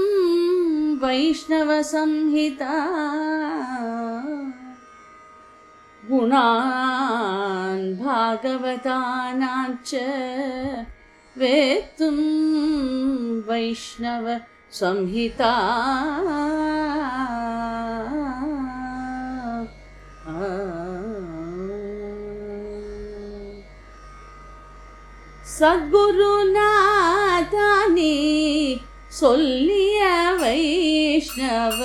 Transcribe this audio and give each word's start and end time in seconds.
वैष्णवसंहिता। 1.02 2.74
गुणान् 6.10 7.84
भागवतानाञ्च 8.04 9.94
वेत्तुं 11.39 12.17
वैष्णवसंहिता 13.47 15.53
சத்குருநாதானி 26.77 28.15
சொல்லிய 29.19 29.99
வைஷ்ணவ 30.41 31.79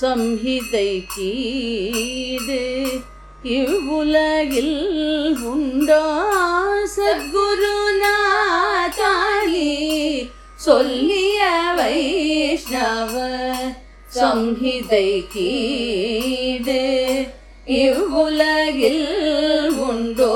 சம்ஹிதை 0.00 0.90
கீடு 1.14 2.60
இவ்வுலகில் 3.56 4.78
உண்டோ 5.52 6.04
சத்குருநாதானி 6.94 7.83
சொல்லிய 10.65 11.41
வைஷ்ணவ 11.77 13.13
சம்ஹிதை 14.15 15.07
கீது 15.33 16.81
இவ்வுலகில் 17.77 19.05
உண்டோ? 19.87 20.33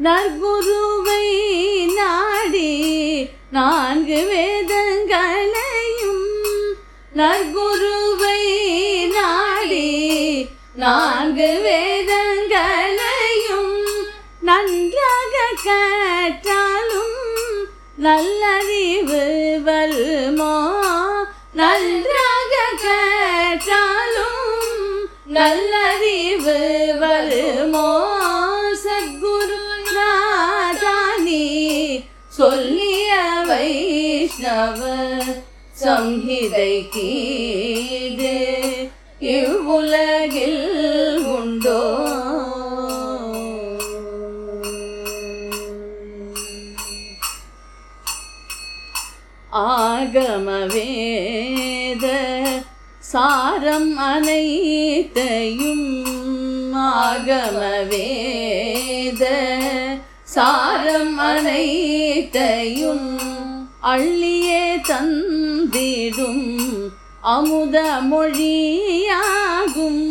நற்குருவை 0.00 1.24
நாடி 1.98 2.70
நான்கு 3.50 4.20
வேதங்களையும் 4.30 6.24
நற்குரு 7.12 7.93
நல்லறிவு 18.04 19.22
வருமோ? 19.64 20.54
நன்றாக 21.52 22.54
கேட்டாலும் 22.82 24.78
நல்லறிவு 25.26 26.56
வருமோ? 26.98 27.88
சத்குரு 28.84 29.60
நாதானி 29.96 31.46
சொல்லிய 32.28 33.12
வைஷ்ணவ 33.46 34.80
சம்ஹிதை 35.84 36.88
கீது 36.88 38.36
இவ்வுலகில் 39.20 40.73
ஆகமவேத 50.04 52.06
சாரம் 52.98 53.96
அனைத்தையும் 53.96 55.84
ஆகமவேத 56.76 57.92
சாரம் 60.24 61.18
அனைத்தையும் 61.18 63.06
அள்ளியே 63.82 64.64
தந்திடும் 64.88 66.44
அமுத 67.20 67.76
மொழியாகும். 68.10 70.04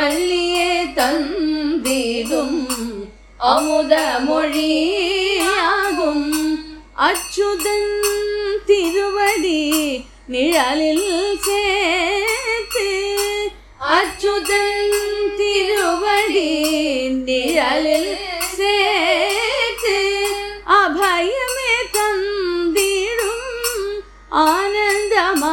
அள்ளியே 0.00 0.74
தந்திடும் 0.98 2.60
அமுத 3.36 3.94
மொழியாகும். 4.28 6.28
அச்சுதன் 7.06 7.90
திருவடி 8.65 9.61
நிழலில் 10.27 11.07
சேர்த்து 11.45 12.87
அச்சுதன் 13.91 14.95
திருவடி 15.39 16.51
நிழலில் 17.27 18.11
சேர்த்து 18.57 19.95
அபயமே 20.75 21.73
தந்திடும் 21.97 23.47
ஆனந்தமாக 24.45 25.51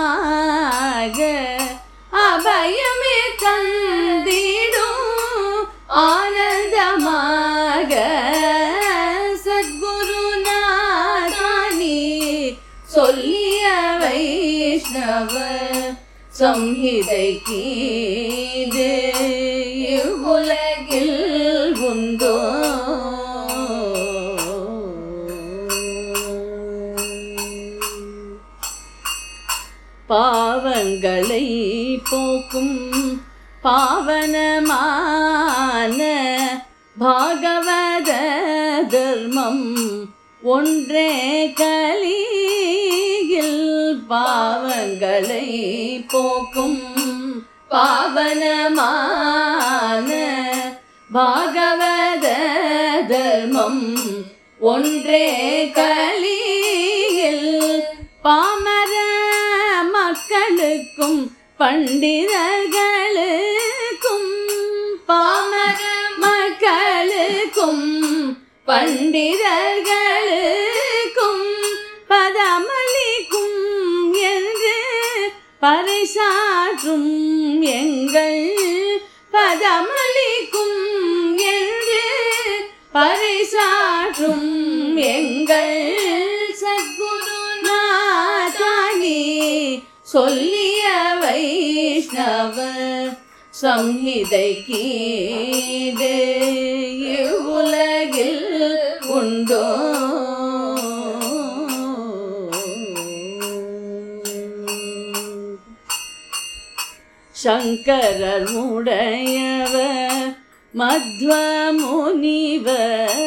அபயமே 2.26 3.18
தந்திடும் 3.42 3.81
வைஷ்ணவ 14.85 15.35
சம்ஹிதை 16.33 17.27
கீது 17.45 18.89
இவ்வுலகில் 19.93 21.15
உண்டோ 21.89 22.35
பாவங்களை 30.13 31.45
போக்கும் 32.09 32.75
பாவனமான 33.63 34.79
பாகவத 36.95 38.11
தர்மம் 38.93 39.65
ஒன்றே 40.41 41.11
கலீ 41.57 42.19
பாவங்களை 44.13 45.45
போக்கும் 46.11 46.81
பாவனமான 47.69 48.89
பாகவத 51.09 52.27
தர்மம் 53.11 53.81
ஒன்றே 54.65 55.25
கலியில் 55.77 57.47
பாமர 58.23 58.93
மக்களுக்கும் 59.95 61.21
பண்டிதர்களுக்கும் 61.59 62.29
பாமர 65.09 65.81
மக்களுக்கும் 66.25 67.85
பண்டிதர்கள் 68.67 70.02
பரிசாற்றும் 75.63 77.11
எங்கள் 77.73 78.41
பதமளிக்கும் 79.33 80.79
என்று 81.51 82.01
பரிசாற்றும் 82.95 84.49
எங்கள் 85.13 85.77
சத்குருநாதானி 86.63 87.71
சொல்லிய 90.13 90.83
வைஷ்ணவ 91.23 92.57
சம்ஹிதை 93.53 94.49
கீது 94.67 96.13
இவ்வுலகில் 97.15 98.45
உண்டோ 99.11 99.65
சங்கரர் 107.43 108.49
உடையவர் 108.59 110.27
மத்வ 110.73 111.31
முனிவர் 111.79 113.23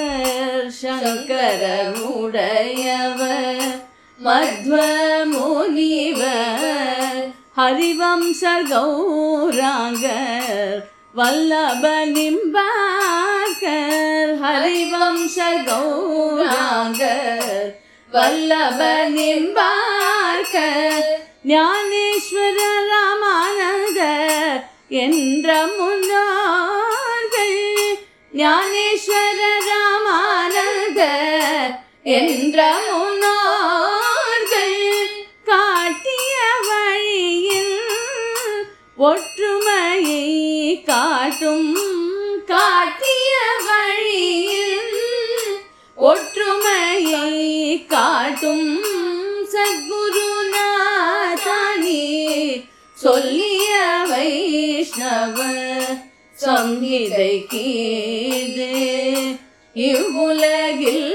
சங்கரர் 0.78 1.98
உடையவர் 2.12 3.74
மத்வ 4.18 4.72
முனிவர் 5.32 7.20
ஹரிவம்சர் 7.58 8.66
கௌராங்கர் 8.70 10.16
வல்லப 11.14 11.84
நிம்பாக்கர் 12.14 13.22
ஹரிவம்ச 14.42 15.38
கௌராங்கர் 15.68 17.64
வல்லப 18.12 18.80
நிம்பாக்கர் 19.14 21.08
ஞானேஸ்வர 21.46 22.58
ராமானந்த 22.90 24.00
என்ற 24.88 25.66
முன்னார்கள். 25.66 27.58
ஞானேஸ்வர 28.32 29.40
ராமானந்த 29.68 31.00
என்ற 32.02 32.74
முன்னார்கள். 32.88 34.80
காட்டிய 35.44 36.36
வழியில் 36.68 37.78
ஒற்றுமையை 38.96 40.82
காட்டும். 40.86 41.76
காட்டிய 42.46 43.34
வழியில் 43.66 44.94
ஒற்றுமையை 45.94 47.86
காட்டும். 47.86 48.84
சத்குரு 49.52 50.25
சொல்லிய 53.06 53.72
வைஷ்ணவ 54.10 55.38
சங்கீதை 56.34 57.32
கீது. 57.52 58.70
இவ்வுலகில் 59.76 61.05